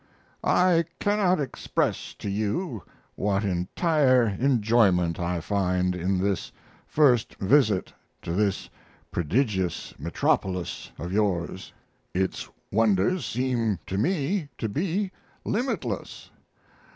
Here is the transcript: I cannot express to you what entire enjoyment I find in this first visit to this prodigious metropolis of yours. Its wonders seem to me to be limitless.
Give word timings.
I 0.43 0.85
cannot 0.99 1.39
express 1.39 2.15
to 2.15 2.27
you 2.27 2.81
what 3.13 3.43
entire 3.43 4.29
enjoyment 4.29 5.19
I 5.19 5.41
find 5.41 5.95
in 5.95 6.17
this 6.17 6.51
first 6.87 7.35
visit 7.35 7.93
to 8.23 8.33
this 8.33 8.67
prodigious 9.11 9.93
metropolis 9.99 10.91
of 10.97 11.13
yours. 11.13 11.71
Its 12.15 12.49
wonders 12.71 13.27
seem 13.27 13.77
to 13.85 13.99
me 13.99 14.49
to 14.57 14.67
be 14.67 15.11
limitless. 15.45 16.31